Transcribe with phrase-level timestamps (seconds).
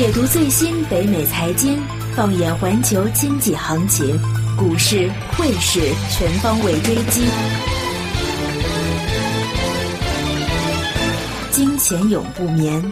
[0.00, 1.78] 解读最新北美财经，
[2.16, 4.16] 放眼环球经济行情，
[4.56, 7.26] 股市、汇市全方位追击，
[11.50, 12.82] 金钱永不眠。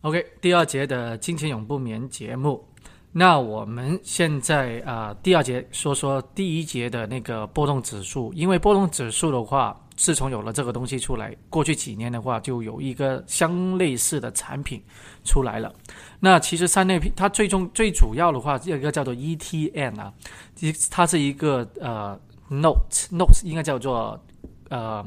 [0.00, 2.66] OK，第二节的金钱永不眠节目。
[3.12, 14.82] 那我们现在啊，第二节说说第一节的那个波动指数，因为波动指数的话，自从有了这个东西出来，过去几年的话，就有一个相类似的产品
[15.24, 15.74] 出来了。
[16.20, 20.12] 那其实三类它最终最主要的话，有一个叫做 ETN 啊，
[20.60, 22.18] 一它是一个呃
[22.48, 24.20] note note 应该叫做
[24.68, 25.04] 呃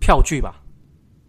[0.00, 0.54] 票据吧。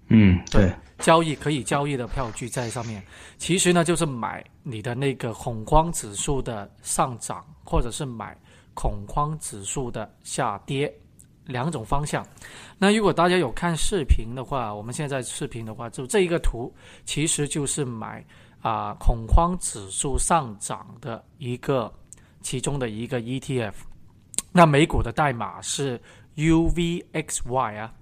[0.10, 0.72] 嗯，对。
[1.00, 3.04] 交易可以交易的票据在上面，
[3.40, 8.38] 其实呢就是买你的那个恐慌指数的上涨，或者是买
[8.76, 10.94] 恐慌指数的下跌
[11.46, 12.26] 两种方向。
[12.78, 16.74] 那如果大家有看视频的话，我们现在视频的话，就这一个图
[17.06, 18.26] 其实就是买
[18.62, 21.94] 啊恐慌指数上涨的一个
[22.42, 23.74] 其中的一个 ETF。
[24.52, 26.00] 那美股的代码是
[26.36, 27.94] UVXY 啊。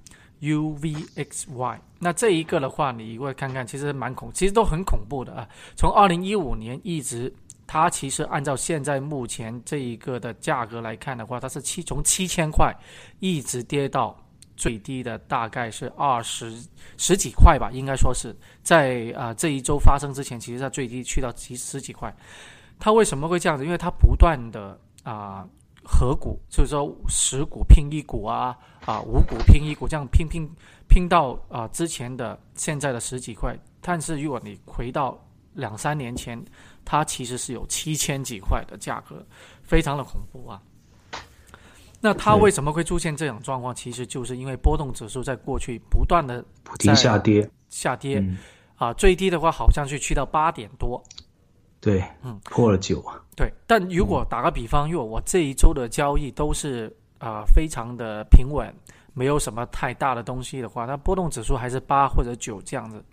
[0.42, 5.46] UVXY，那这一个的话，你会看看，其实蛮恐，其实都很恐怖的啊。
[5.76, 7.36] 从二零一五年一直，
[7.72, 12.76] 它其实按照现在目前这一个的价格来看的话，它是七从七千块
[13.20, 14.18] 一直跌到
[14.58, 16.52] 最低的大概是二十
[16.98, 22.12] 十几块吧，应该说是在啊这一周发生之前，其实它最低去到几十几块。
[22.80, 23.64] 它为什么会这样子？
[23.64, 25.48] 因为它不断的啊。
[25.92, 30.48] 合股就是说十股拼一股啊啊五股拼一股这样拼拼
[30.88, 35.18] 拼到啊之前的现在的十几块，但是如果你回到
[35.54, 36.40] 两三年前，
[36.84, 39.26] 它其实是有七千几块的价格，
[39.64, 40.62] 非常的恐怖啊。
[42.02, 43.76] 那它为什么会出现这种状况？
[43.76, 48.24] 其实就是因为波动指数在过去不断的不停下跌下跌
[48.78, 51.04] 啊，最低的话好像是去到八点多。
[51.82, 53.22] 对，嗯，破了九啊。
[53.36, 58.74] 对，但如果打个比方，如果我这一周的交易都是啊非常的平稳，
[59.14, 63.04] 没有什么太大的东西的话，那波动指数还是八或者九这样子。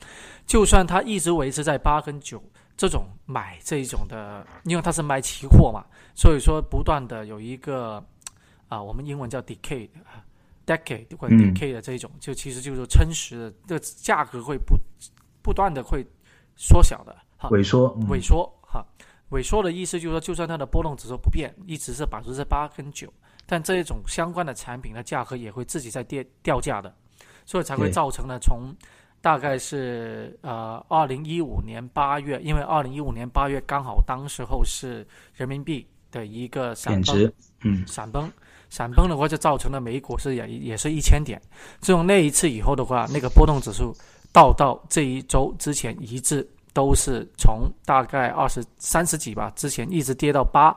[0.47, 2.41] 就算它一直维持在八跟九
[2.77, 8.05] 这种买这一种的，因为它是卖期货嘛，所以说不断的有一个
[8.69, 9.89] 啊，我们英文叫 decay。
[10.67, 14.77] decade 或者 decade 的这一种，就其实就是称实的，这个价格会不
[15.41, 16.05] 不断的会
[16.57, 17.49] 缩小的哈。
[17.51, 18.85] 萎缩，萎缩，哈，
[19.31, 23.09] 萎缩的意思就是说，就算它的波动指数不变，一直是百分之八跟九，
[23.47, 26.93] 但这一种相关的产品的价格也会自己在跌掉价的，
[27.45, 28.75] 所以才会造成了从
[29.27, 35.05] 大概是呃二零一五年八月，因为二零一五年八月刚好当时候是
[35.35, 38.31] 人民币的一个贬值，嗯，闪崩，
[38.71, 41.43] 闪崩的话就造成了美股是也也是一千点，
[41.81, 43.93] 自从那一次以后的话，那个波动指数
[44.33, 46.49] 到到这一周之前一致。
[46.77, 50.77] 都是从大概二十三十几吧，之前一直跌到八，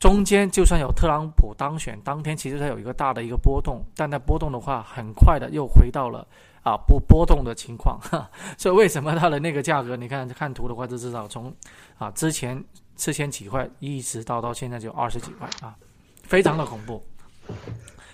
[0.00, 6.26] 中间就算有特朗普当选当天，其实它有一个大的一个波动，但它波动的话，很快的又回到了
[6.62, 8.00] 啊不波动的情况。
[8.56, 11.54] 所以为什么它的那个价格，你看看图的话就知道，从
[11.98, 12.64] 啊之前
[12.96, 15.76] 四千几块一直到到现在就二十几块啊，
[16.22, 17.04] 非常的恐怖。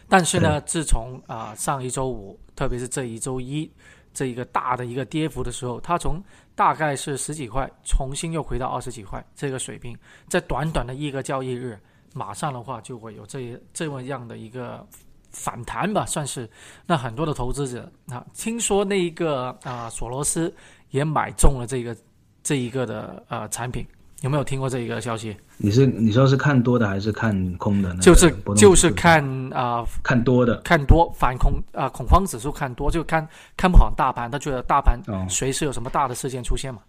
[0.08, 3.70] 但是呢，自从啊上一周五，特别是这一周一。
[4.16, 6.22] 这一个大的一个跌幅的时候，它从
[6.54, 9.94] 大概是十几块，重新又回到二十几块这个水平，
[10.26, 11.78] 在短短的一个交易日，
[12.14, 14.84] 马上的话就会有这这么样的一个
[15.30, 16.48] 反弹吧，算是。
[16.86, 20.52] 那很多的投资者啊，听说那一个啊索罗斯
[20.90, 21.94] 也买中了这个
[22.42, 23.86] 这一个的呃产品。
[24.22, 25.36] 有没有听过这一个消息？
[25.58, 27.94] 你是你说是看多的还是看空的？
[27.96, 29.22] 就是就是看
[29.52, 36.80] 啊，看多的，看多反恐啊，恐慌指数看多，就看看不好大盘，他觉得大盘随时有什么大的事件出现嘛？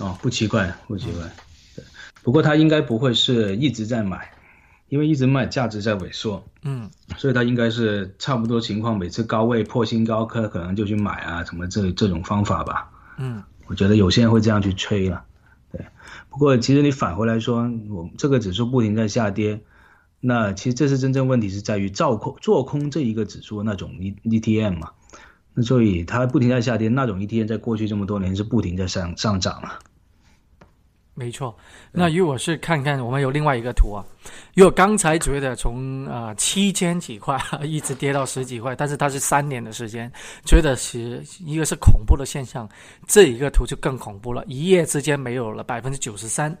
[0.00, 1.22] 哦，不奇怪，不奇怪。
[1.74, 1.84] 对，
[2.22, 4.30] 不过他应该不会是一直在买，
[4.88, 6.44] 因为一直买价值在萎缩。
[6.62, 12.90] 嗯，所以他应该是差不多情况，每次高位破新高，可可能就去买啊，什么这这种方法吧。
[13.16, 15.24] 嗯，我觉得有些人会这样去吹了。
[16.34, 19.60] 不过，其实你返回来说，我这个指数不停在下跌，
[20.18, 24.90] 那其实这是真正问题是在于造空做空这一个指数那种 E T M 嘛，
[25.54, 29.78] 那所以它不停在下跌，那种 E T M 在过去这么多年是不停在上上涨了。
[31.16, 31.56] 没错，
[31.92, 34.04] 那如果是看看我们有另外一个图啊，
[34.54, 40.10] 如果刚才觉得从啊七千几块 一直跌到十几块，但是它是三年的时间，
[40.44, 42.68] 觉得是一个是恐怖的现象，
[43.06, 46.56] 这一个图就更恐怖了，一夜之间没有了百分之九十三，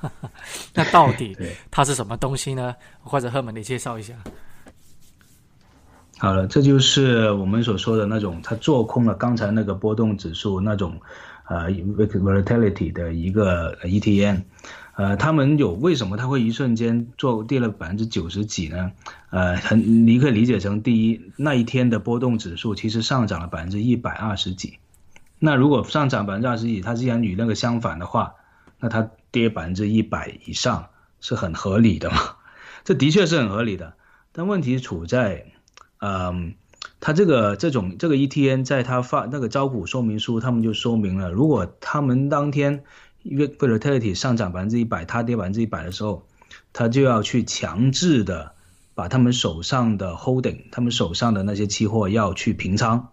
[0.74, 1.34] 那到底
[1.70, 2.74] 它是什么东西呢？
[3.02, 4.12] 或者赫门你介绍一下。
[6.18, 11.00] 好了，这就是我们所说的那种，它做空了刚才那个波动指数那种，
[11.50, 14.44] 呃，volatility 的一个 ETN，
[14.94, 18.92] 呃，他们有为什么它会一瞬间做跌了百分之九十几呢？
[19.30, 24.78] 呃，很你可以理解成第一那一天的波动指数其实上涨了百分之一百二十几，
[25.40, 28.34] 那如果上涨百分之二十几，它既然与那个相反的话，
[28.78, 32.16] 那它跌百分之一百以上是很合理的嘛？
[32.84, 33.94] 这的确是很合理的，
[34.30, 35.46] 但问题处在。
[36.02, 36.54] 嗯，
[37.00, 42.84] 他这个这种这个 ETN 在他发那个招股说明书，他们就说明了，如果他们当天
[43.22, 46.26] 因为 volatility 上涨百分之一百，它跌百分之一百的时候，
[46.74, 48.52] 他就要去强制的
[48.94, 53.08] 把他们手上的 holding，他们手上的那些期货要去平仓。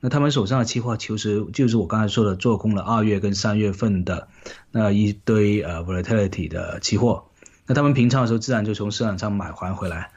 [0.00, 4.28] 那他们手上的期货其实就是我刚才说的做空了二月跟三月份的
[4.70, 7.24] 那一堆呃 volatility 的期货。
[7.66, 10.10] 那他们平仓的时候，自然就从市场上买还回来。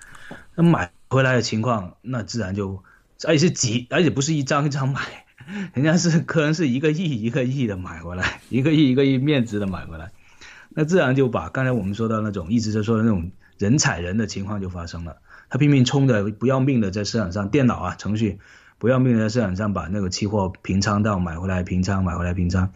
[0.55, 0.91] 那买。
[1.07, 2.83] 回来的情况，那自然就，
[3.23, 5.01] 而且是几，而且不是一张一张买，
[5.73, 10.11] 人家是可能是一个亿一个亿的买回来， 一个亿一个亿面值的买回来，
[10.69, 15.17] 那自然就把刚才我们说到那种一直在说的那种人踩人的情况就发生了，
[15.49, 18.39] 他拼命冲的不要命的在市场上，电脑啊程序
[18.77, 22.71] 不要命的在市场上把那个期货平仓到买回来平仓买回来平仓，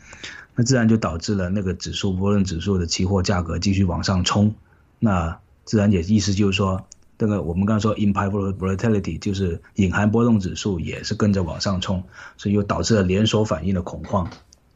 [0.56, 4.56] 那自然就导致了那个指数波论指数的期货价格继续往上冲，
[5.00, 6.88] 那自然也意思就是说。
[7.20, 12.02] 这个我们刚才说 implied volatility 就是隐含波动指数也是跟着往上冲，
[12.38, 14.26] 所以又导致了连锁反应的恐慌，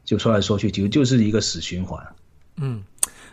[0.04, 1.98] 就说来说去其实就是一个死循环。
[2.56, 2.84] 嗯，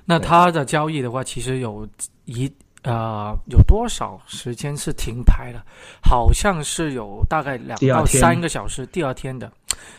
[0.05, 1.85] 那它的交易的话，其实有
[2.23, 2.49] 一
[2.83, 5.61] 呃有多少时间是停牌的？
[6.01, 8.85] 好像是有大概两到三个小时。
[8.85, 9.51] 第二天的，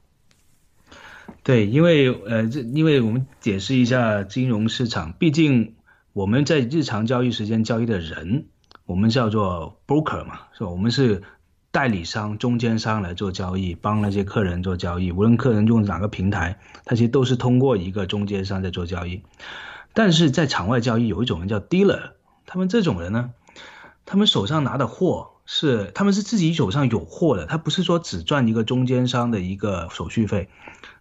[1.43, 5.75] 对，因为呃，这因为我们解释一下金融市场，毕竟
[6.13, 8.45] 我们在日常交易时间交易的人，
[8.85, 10.69] 我们叫做 broker 嘛，是吧？
[10.69, 11.23] 我们是
[11.71, 15.11] 代理商、中间商来做交易，帮那些客人做交易。
[15.11, 19.23] 无论客人用哪个平台，他其实都是通过一个中间商在做交易。
[19.93, 22.11] 但是在场外交易，有一种人叫 dealer，
[22.45, 23.31] 他们这种人呢，
[24.05, 30.49] 他们手上拿的货是，他们是自己手上有货的，他不是说只赚一个中间商的一个手续费。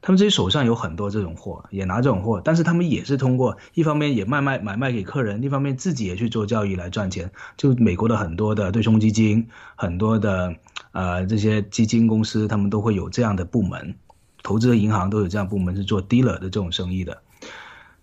[0.00, 7.30] 他们自己手上有很多这种货，也拿这种货，但是他们也是通过一方面也卖卖买卖给客人，一方面自己也去做交易来赚钱。
[7.56, 10.54] 就美国的很多的对冲基金，很多的
[10.92, 13.96] 呃这些基金公司，他们都会有这样的部门，
[14.44, 17.20] 投资的银行都有这样部门是做 dealer 的这种生意的。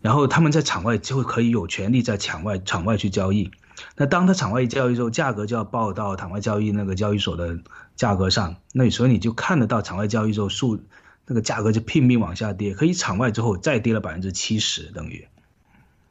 [0.02, 3.50] 然后他们在场外就可以有权利在场外场外去交易。
[3.96, 7.58] 那当他场外交易之后，价格就要报到场外交易那个交易所的
[7.96, 10.82] 价格上，那所以你就看得到场外交易之后数。
[11.28, 15.28] 那个价格就拼命往下跌，可以场外之后再跌了百分之七十，等于，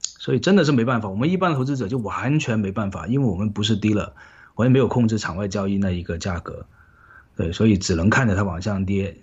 [0.02, 1.08] 所以真的是没办法。
[1.08, 4.14] 我们一般投资者就完全没办法，因为我们不是低了，
[4.54, 6.66] 我也没有控制场外交易那一个价格，
[7.36, 9.16] 对，所以只能看着它往上跌。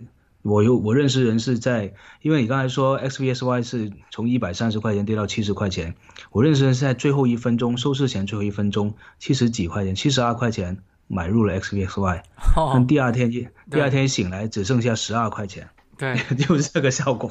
[0.43, 5.93] 我有我认识人是在，因为你刚才说 XVSY 是从一百三十块钱跌到七十块钱，
[6.31, 12.23] 我认识人是在最后一分钟收市前最后一分钟七十几块钱，七十二块钱买入了 XVSY，
[12.55, 15.69] 但第二天第二天醒来只剩下十二块钱。
[16.01, 17.29] 对， 就是这个效果，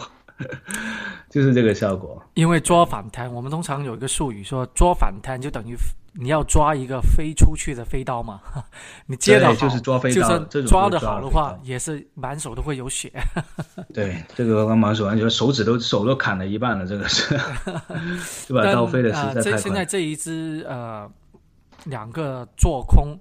[1.29, 2.23] 就是这个效果。
[2.35, 5.75] 因为抓反弹，我们通常有一个术语说，抓反弹就等于
[6.13, 8.41] 你要抓一个飞出去的飞刀嘛，
[9.07, 13.13] 你接的好就是抓飞刀，就是抓的好的话，也是满手都会有血。
[13.93, 17.37] 对，这个刚满手完，就手指都手都砍了一半了，这个是，
[18.47, 18.73] 对吧？
[18.73, 19.61] 刀飞的实在太快。
[19.61, 21.11] 现在这一只呃，
[21.87, 23.19] 两个做空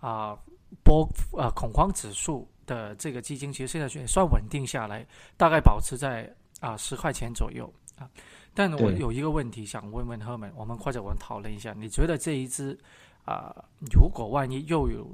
[0.00, 0.36] 啊
[0.82, 5.04] 波呃恐慌指数的这个基金，其实现在也算稳定下来，
[5.36, 8.08] 大概保持在啊十块钱左右啊。
[8.54, 12.78] 但我有一个问题想问问赫们，我们或者我们讨论一下，你觉得这一只
[13.24, 13.52] 啊，
[13.92, 15.04] 如果万一又有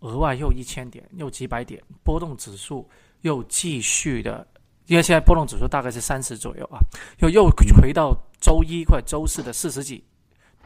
[0.00, 2.88] 额外又一千点，又几百点波动指数
[3.20, 4.46] 又继续的，
[4.86, 6.80] 因为现在波动指数大概是三十左右啊，
[7.18, 7.50] 又又
[7.80, 10.02] 回到周一或者周四的四十几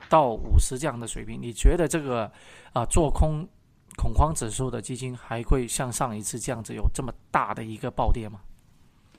[0.08, 2.30] 到五十这样的水平，你觉得这个
[2.72, 3.48] 啊做空
[3.96, 8.38] 恐慌指数的基金还会像上一次这样子有这么大的一个暴跌吗？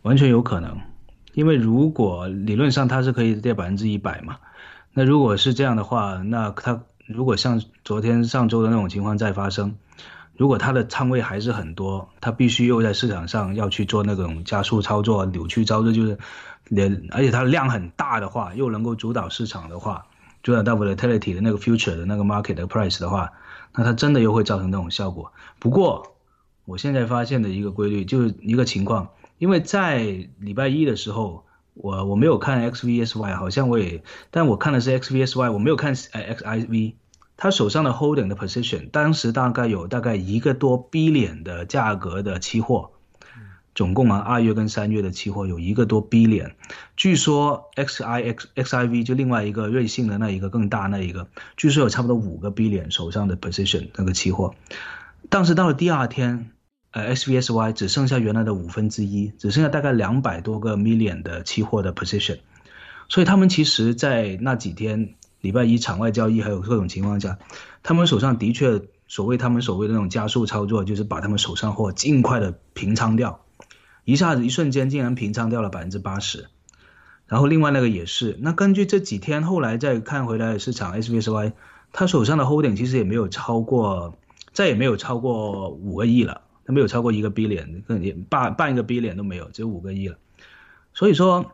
[0.04, 0.78] 完全有可能。
[1.34, 4.38] 因为如果理论上它是可以跌百分之一百嘛，
[4.94, 9.76] 那如果是这样的话，那它如果像昨天上周的那种情况再发生，
[10.36, 16.18] 如果它的仓位还是很多，它必须又在市场上要去做那种加速操作、扭曲操作，就是
[16.70, 20.08] 连而且它量很大的话，又能够主导市场的话，
[20.42, 23.32] 主导到 volatility 的那个 future 的那个 market 的 price 的话，
[23.76, 25.32] 那它真的又会造成那种效果。
[25.60, 26.16] 不过
[26.66, 29.10] 我现在发现的一个规律就是一个情况。
[29.40, 30.00] 因为在
[30.40, 31.46] 礼拜一的时候，
[31.76, 36.96] 我我没有看 XVSY，好像我也，但我看的是 XVSY，我没有看 XIV，
[37.36, 42.94] 他手上的 holding 的 position，当时大概有大概一个多 B 脸的价格的期货，
[43.78, 46.56] 总共啊二月跟三月的期货有一个多 B 脸，
[46.96, 54.56] 据说 XIX XIV 就另外一个瑞信的那一个更大那一个，据说有差不多五个 B 脸手上的 position 那个期货，
[55.30, 56.50] 但是到了第二天。
[56.92, 62.40] 呃，SVSY 只剩下原来的五分之一，只剩下大概两百多个 million 的期货的 position，
[63.10, 67.38] 所以他们其实，在那几天礼拜一场外交易还有各种情况下，
[67.84, 73.42] 他们手上的确所谓他们所谓的那种加速操作，就是把他们手上货尽快的平仓掉，
[74.08, 76.48] 一下子一瞬间竟然平仓掉了百分之八十，
[77.26, 81.52] 然后另外那个也是，那根据这几天后来再看回来的市场 SVSY，
[81.92, 84.16] 他手上的 holding 其实也没有超过，
[84.54, 86.40] 再也没有超过五个亿了。
[86.66, 90.18] 他没有超过一个 B 脸，连半半个 B 脸都没有，只有五个亿了。
[90.94, 91.52] 所以说，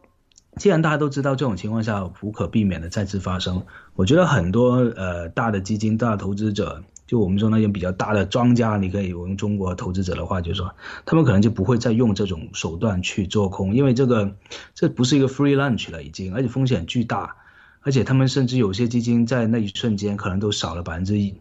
[0.57, 6.83] 既然大家都知道这种情况下无可避免的再次发生，我觉得很多呃大的基金、大的投资者，
[7.13, 10.73] 就我们说那些比较大的庄家，你可以用中国投资者的话，就是说，
[11.05, 14.35] 他们可能就不会再用这种手段去做空，因为这个
[14.73, 17.35] 这不是一个 free lunch 了已经，而且风险巨大，
[17.81, 21.35] 而且他们甚至有些基金在那一瞬间可能都少了百分之一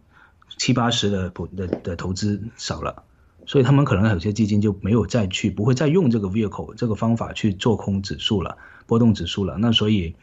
[0.59, 3.01] 七八十的的的投资少了。
[3.47, 9.57] 所以他们可能有些基金就没有再去，不会再用这个 vehicle 这个方法去做空指数了，波动指数了。
[9.57, 10.15] 那所以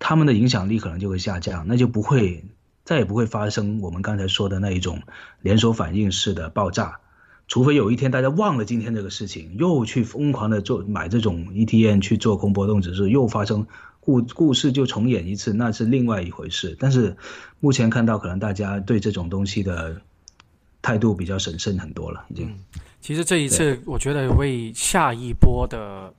[0.00, 2.44] 他们的影响力可能就会下降，那就不会
[2.88, 5.02] 再也不会发生我们刚才说的那一种
[5.42, 6.98] 连锁反应式的爆炸。
[7.46, 13.66] 除非有一天大家忘了今天这个事情，又去疯狂的做买这种 ETN 去做空波动指数，又发生
[14.00, 16.74] 故故事就重演一次，那是另外一回事。
[16.80, 17.14] 但是
[17.60, 20.00] 目前看到，可能大家对这种东西的。
[20.80, 22.56] 态度比较审慎很多了，已经。
[23.00, 26.14] 其实这一次，我觉得为下一波的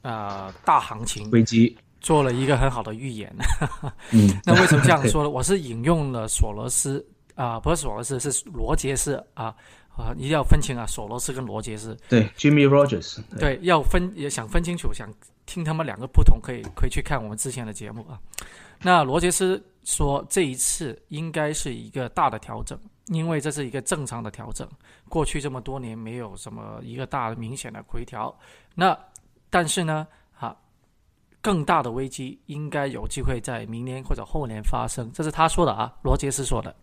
[0.00, 3.34] 呃大行情危机做了一个很好的预言。
[4.10, 5.28] 嗯， 那为什么这样说呢？
[5.30, 9.54] 我是引用了索罗斯啊，不是索罗斯，是罗杰斯啊
[9.96, 11.96] 啊，一定要分清啊，索罗斯跟罗杰斯。
[12.08, 13.18] 对，Jimmy Rogers。
[13.38, 15.08] 对，要分也想分清楚，想
[15.46, 18.18] 听他们两个不同，可以可以去看我们之前的节目啊。
[18.82, 22.78] 那罗杰斯说，这一次应该是一个大的调整。
[23.10, 24.68] 因为这是一个正常的调整，
[25.08, 28.38] 过去这么多年没有什么一个大的明显的回调，
[28.74, 28.94] 那
[29.48, 30.27] 但是呢，啊，
[31.48, 36.76] 更大的危机应该有机会在明年或者后年发生，这是他说的啊，罗杰斯说的。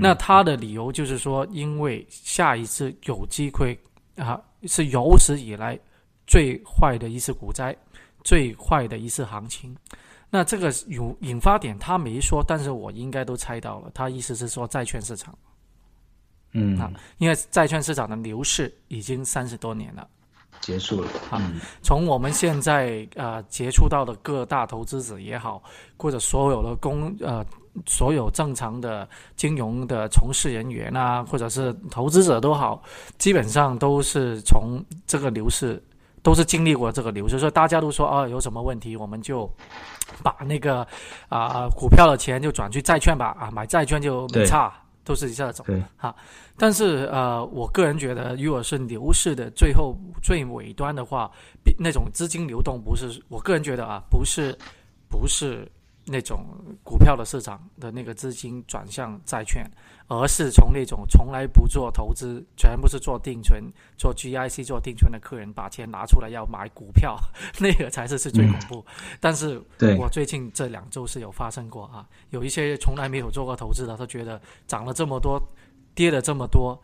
[0.00, 3.76] 那他的理由就是说，因为下一次有机会
[4.14, 5.76] 啊，是有史以来
[6.24, 7.76] 最坏的一次股灾，
[8.22, 9.76] 最坏的一次行情。
[10.30, 15.36] 那这个有引发点他没说，但是我应该都猜到了，他意思是说债券市场。
[16.52, 20.08] 嗯啊，因为债券市场的牛市已经三十多年了，
[20.60, 21.40] 结束了啊。
[21.82, 25.62] 从我们现在呃接触到的各大投资者也好，
[25.96, 27.44] 或者所有的公呃
[27.86, 32.82] 所有正常的金融的从事人员啊，或者是投资者都好，
[33.18, 35.82] 基本上都是从这个牛市
[36.22, 39.48] 都是经历过这个牛市，所以大家都说啊，有什么问题我们就
[40.22, 40.86] 把那个
[41.28, 44.72] 啊股票的钱就转去债券吧啊，买债券就没差。
[45.06, 45.64] 都是这种，
[45.96, 46.14] 哈，
[46.58, 51.30] 但是呃，我个人觉得，如果是牛市的最后最尾端的话，
[51.78, 54.58] 那种资金流动不是，我个人觉得啊，不是，
[55.08, 55.70] 不是
[56.08, 56.46] 那种
[56.84, 59.68] 股票的市场的那个资金转向债券，
[60.06, 63.60] 而是从那种从来不做投资，全部是做定存、
[63.96, 67.18] 做 GIC、做定存的客人把钱拿出来要买股票，
[67.58, 68.86] 那个才是是最恐怖。
[69.18, 69.60] 但是
[69.98, 75.42] 我最近这两周是有发生过啊，有一些从来没有做过投资的，他觉得涨了这么多，
[75.92, 76.80] 跌了这么多，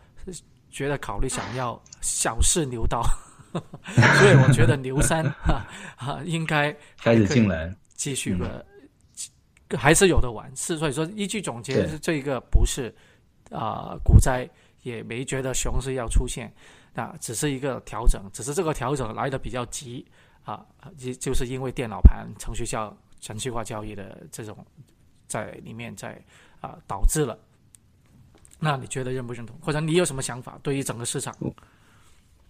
[0.69, 3.01] 觉得考虑想要小试牛刀，
[3.53, 5.65] 所以我觉得牛三哈
[5.97, 7.73] 哈应该开始进来。
[7.95, 8.67] 继续的，
[9.77, 10.51] 还是有的玩。
[10.57, 12.95] 是所以说，一句总结，这个不是
[13.51, 14.49] 啊股灾，
[14.83, 16.53] 也没觉得熊市要出现，
[16.95, 20.07] 啊，只是一个调整，只是这个调整来的比较急
[20.45, 20.65] 啊，
[20.97, 24.57] 就就是因为电脑盘程序交程序化交易的这种
[25.27, 26.21] 在里面在
[26.61, 27.39] 啊导致了。
[28.59, 29.57] 那你觉得认不认同？
[29.61, 30.59] 或者你有什么想法？
[30.63, 31.37] 对于整个市场？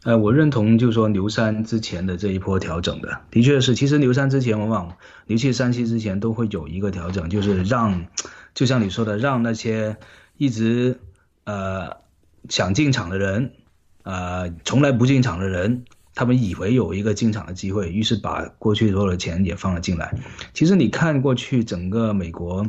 [0.05, 3.77] 呃，我认同，就是说牛三之前的这一波调整的，的确是。
[3.77, 8.07] 其实牛三之前，往往牛七、三七之前都会有一个调整，就是让，
[8.53, 9.97] 就像你说的，让那些
[10.37, 10.99] 一直
[11.45, 11.99] 呃
[12.49, 13.53] 想进场的人，
[14.03, 15.85] 呃从来不进场的人，
[16.17, 20.13] 他们以为有一个进场的机会，于是把过去所有的钱也放了进来。
[20.53, 22.67] 其实你看过去整个美国，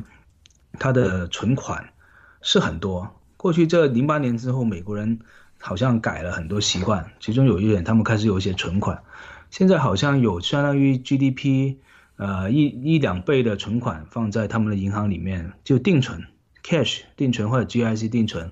[0.73, 1.89] 它的存款
[2.43, 3.09] 是很多。
[3.37, 5.17] 过去这零八年之后，美国人。
[5.65, 9.01] 好像改了很多习惯，其中有一点，他们开始有一些存款，
[9.50, 11.77] 现在好像有相当于 GDP，
[12.17, 16.22] 呃一一两倍的存款放在他们的银行里面，就定存
[16.65, 18.51] ，cash 定存或者 GIC 定存，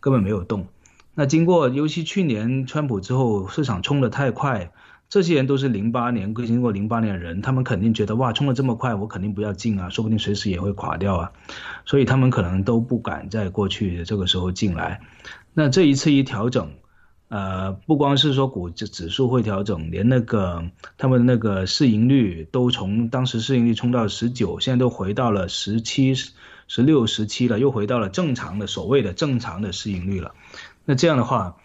[0.00, 0.66] 根本没有动。
[1.14, 4.72] 那经过，尤其去年川普之后，市场冲得太快，
[5.08, 11.32] 这些人都是零八年经过零八年的人，他们肯定觉得哇，冲得这么快，我肯定不要进啊，说不定随时也会垮掉啊，
[11.84, 15.00] 所以他们可能都不敢在过去这个时候进来。
[15.54, 16.70] 那这一次一调整，
[17.28, 20.64] 呃，不光是说股指指数会调整，连那个
[20.98, 30.34] 他们那个市盈率都从当时市盈率冲到十九，现在都回到了十七、十六、十七了，又回到了正常的所谓的正常的市盈率了。
[30.84, 31.56] 那这样的话，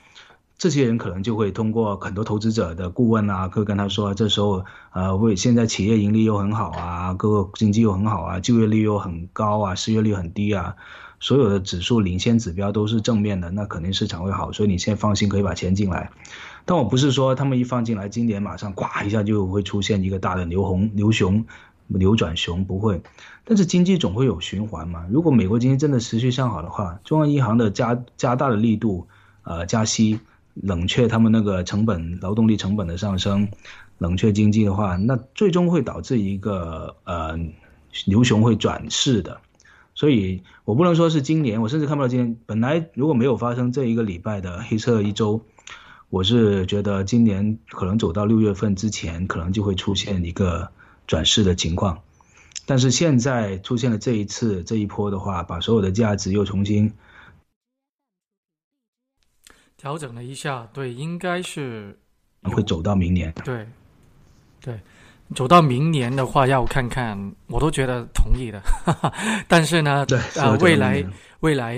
[0.62, 10.76] 这些人可能就会通过很多投资者的顾问啊，会跟他说，这时候呃，为现在企业盈利又很好啊，各个经济又很好啊，就业率又很高啊，失业率很低啊。
[11.20, 16.12] 所有的指数领先指标都是正面的，那肯定市场会好，所以你现在放心可以把钱进来。
[16.64, 21.44] 但我不是说他们一放进来，今年马上咵一下就会出现一个大的牛红牛熊
[21.88, 23.02] 扭转熊，不会。
[23.46, 25.08] 但是经济总会有循环嘛。
[25.10, 29.08] 如果美国经济真的持续向好的话，中央银行的加加大的力度，
[29.42, 30.20] 呃加息，
[30.62, 33.50] 冷却他们那个成本劳动力成本的上升，
[33.98, 37.38] 冷却经济的话，那最终会导致一个呃
[38.06, 39.42] 牛熊会转势的。
[39.94, 42.38] 所以我不能说是今年，我甚至看不到今年。
[42.46, 45.42] 本来如果没有发生这一个礼拜的黑色一周，
[46.10, 50.70] 我是觉得今年可能走到六月份之前，可能就会出现一个
[51.08, 52.00] 转势的情况。
[52.66, 56.94] 但是现在出现了这一次这一波的话，把所有的价值又重新
[59.82, 60.68] 调整了一下。
[60.72, 61.98] 对，应该是
[62.44, 63.34] 会走到明年。
[63.44, 63.68] 对，
[64.62, 64.80] 对。
[65.34, 67.18] 走到明年的话，要看看，
[67.48, 68.62] 我都觉得同意的。
[69.48, 71.02] 但是呢，对呃，未来
[71.40, 71.78] 未来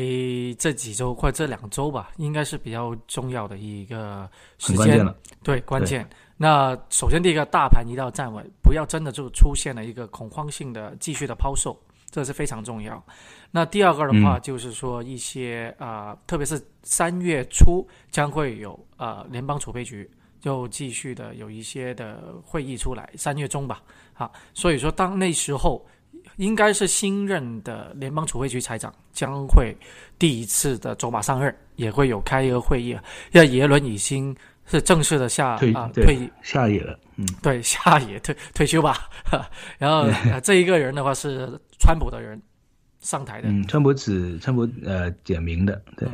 [0.58, 5.08] 这几周或者这两周吧，应该是比较重要的一个时间。
[5.44, 6.04] 对，关键。
[6.36, 11.80] 那首先第一个，大盘一定要站稳，不要真的就出现了一个恐慌性的继续的抛售，
[12.14, 13.04] 这是非常重要。
[13.52, 20.10] 那第二个的话，就是说一些啊，特别是三月初将会有呃联邦储备局。
[20.40, 23.82] 就继续的有一些的会议出来，三月中吧，
[24.14, 25.82] 啊，所以说当那时候
[26.36, 29.74] 应该是新任的联邦储备局财长将会
[30.20, 39.10] 第一次的走马上任，也会有开一个会议啊，因为耶伦已经是正式的下啊退下野了，嗯，对，下野退退休吧，
[39.78, 40.08] 然后
[40.44, 41.50] 这一个人的话是
[41.80, 42.42] 川普的人
[43.00, 46.08] 上台的，嗯，川普指川普呃点名的，对，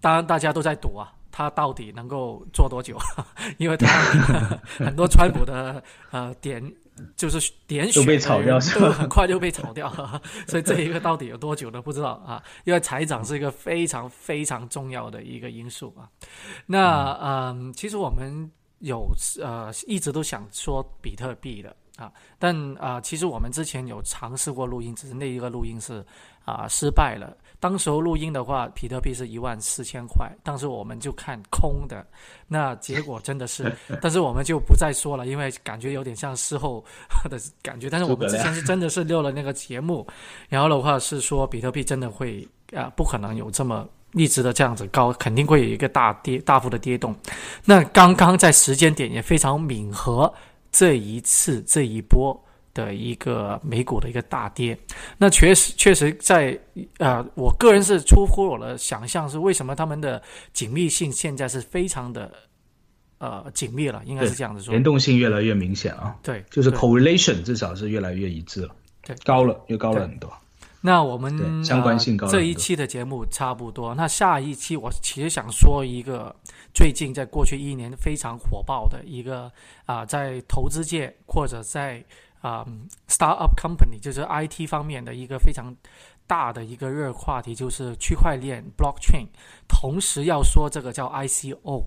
[0.00, 1.12] 当然大家都在赌啊。
[1.38, 2.96] 他到底能够做多久？
[3.58, 3.86] 因为他
[4.78, 6.62] 很多川普的呃点
[7.16, 9.90] 就是点选都被炒掉，都很快就被炒掉，
[10.46, 12.42] 所以这一个到底有多久都不知道啊。
[12.64, 16.08] 因为财长是一个非常非常重要的一个因素啊。
[16.66, 19.10] 那嗯，其实我们有
[19.42, 26.04] 呃一直都想说比特币的啊，但啊，其实我们之前有尝试过录音，只是那一个录音是
[26.44, 27.36] 啊失败了。
[27.58, 32.06] 当时候录音的话，比特币是一万四千块，当时我们就看空的，
[32.46, 36.84] 那结果真的是， 但是我们就不再说了，因为感觉有点像事后
[37.30, 37.88] 的感觉。
[37.88, 40.06] 但是我们之前是真的是录了那个节目，
[40.48, 47.14] 然后的话是说比特币真的会啊，不可能有这么一直的这样子高，肯定会有一个大跌、大幅的跌动。
[47.64, 50.32] 那刚刚在时间点也非常吻合
[50.70, 52.38] 这一次这一波
[52.76, 54.78] 的一个美股的一个大跌。
[55.16, 56.56] 那确实确实在
[56.98, 62.30] 呃，我个人是出乎我的想象，是为什么他们的紧密性现在是非常的
[63.16, 66.14] 呃紧密了，应该是这样子说，联动性越来越明显啊。
[66.22, 70.30] 对，就是 correlation 至少是越来越一致了，对，高了又高了很多。
[70.82, 76.32] 那我们对相关性高这一期的节目差不多，那下一期我其实想说一个
[76.72, 79.50] 最近在过去一年非常火爆的一个
[79.86, 82.04] 啊、在投资界或者在
[82.46, 82.64] 啊、
[83.08, 85.74] startup company 就是 IT 方面的一个非常
[86.26, 89.26] 大的一个热话题，就是区块链 blockchain。
[89.66, 91.84] 同时要说这个叫 ICO。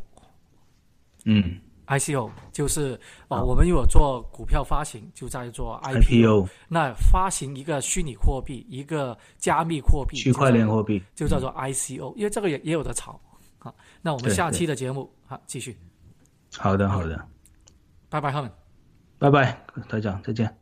[1.26, 13.20] 嗯 ICO 就是哦，啊我们有做股票发行，就在做 IPO 那发行一个虚拟货币，一个加密货币，区块链货币就叫做 ICO，、因为这个也也有的炒。
[13.58, 15.76] 好，那我们下期的节目好继续，
[16.58, 17.28] 好的好的，
[18.10, 18.52] 拜拜，他们。
[19.20, 19.58] 拜拜，
[19.90, 20.59] 台长再见。